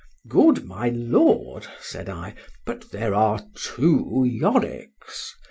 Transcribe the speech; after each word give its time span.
Good, 0.27 0.65
my 0.65 0.89
Lord 0.89 1.67
said 1.79 2.09
I; 2.09 2.33
but 2.65 2.89
there 2.89 3.13
are 3.13 3.39
two 3.53 4.25
Yoricks. 4.25 5.35